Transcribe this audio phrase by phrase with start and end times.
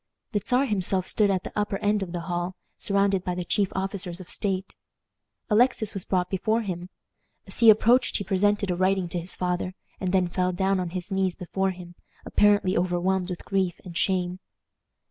[0.31, 3.71] The Czar himself stood at the upper end of the hall, surrounded by the chief
[3.75, 4.73] officers of state.
[5.47, 6.89] Alexis was brought before him.
[7.45, 10.89] As he approached he presented a writing to his father, and then fell down on
[10.89, 11.93] his knees before him,
[12.25, 14.39] apparently overwhelmed with grief and shame.